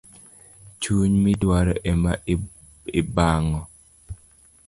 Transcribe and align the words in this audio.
Chuny 0.81 1.13
midwaro 1.23 1.73
ema 1.91 2.13
ibango 2.99 3.61